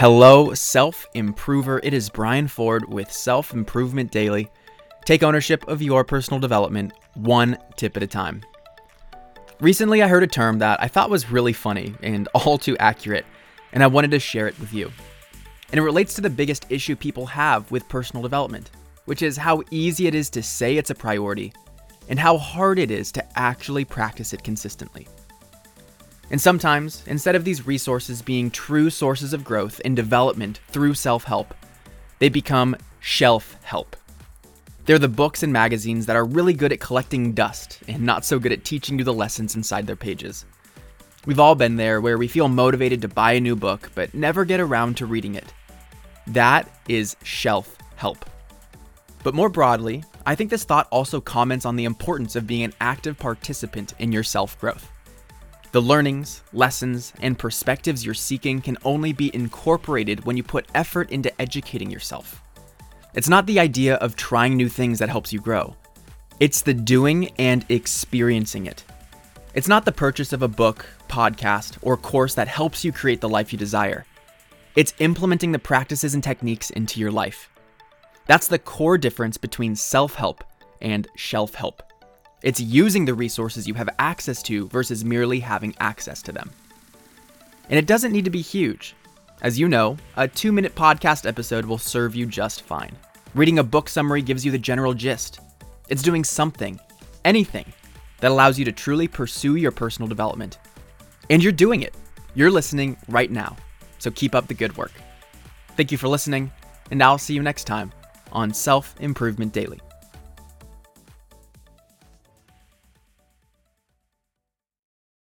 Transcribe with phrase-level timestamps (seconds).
[0.00, 1.78] Hello, self improver.
[1.82, 4.48] It is Brian Ford with Self Improvement Daily.
[5.04, 8.40] Take ownership of your personal development one tip at a time.
[9.60, 13.26] Recently, I heard a term that I thought was really funny and all too accurate,
[13.74, 14.90] and I wanted to share it with you.
[15.70, 18.70] And it relates to the biggest issue people have with personal development,
[19.04, 21.52] which is how easy it is to say it's a priority
[22.08, 25.06] and how hard it is to actually practice it consistently.
[26.30, 31.24] And sometimes, instead of these resources being true sources of growth and development through self
[31.24, 31.54] help,
[32.20, 33.96] they become shelf help.
[34.84, 38.38] They're the books and magazines that are really good at collecting dust and not so
[38.38, 40.44] good at teaching you the lessons inside their pages.
[41.26, 44.44] We've all been there where we feel motivated to buy a new book but never
[44.44, 45.52] get around to reading it.
[46.28, 48.24] That is shelf help.
[49.22, 52.72] But more broadly, I think this thought also comments on the importance of being an
[52.80, 54.90] active participant in your self growth.
[55.72, 61.10] The learnings, lessons, and perspectives you're seeking can only be incorporated when you put effort
[61.12, 62.42] into educating yourself.
[63.14, 65.76] It's not the idea of trying new things that helps you grow,
[66.40, 68.82] it's the doing and experiencing it.
[69.54, 73.28] It's not the purchase of a book, podcast, or course that helps you create the
[73.28, 74.06] life you desire.
[74.74, 77.50] It's implementing the practices and techniques into your life.
[78.26, 80.42] That's the core difference between self help
[80.80, 81.89] and shelf help.
[82.42, 86.50] It's using the resources you have access to versus merely having access to them.
[87.68, 88.94] And it doesn't need to be huge.
[89.42, 92.96] As you know, a two minute podcast episode will serve you just fine.
[93.34, 95.40] Reading a book summary gives you the general gist.
[95.88, 96.80] It's doing something,
[97.24, 97.66] anything,
[98.20, 100.58] that allows you to truly pursue your personal development.
[101.28, 101.94] And you're doing it.
[102.34, 103.56] You're listening right now.
[103.98, 104.92] So keep up the good work.
[105.76, 106.50] Thank you for listening,
[106.90, 107.92] and I'll see you next time
[108.32, 109.80] on Self Improvement Daily.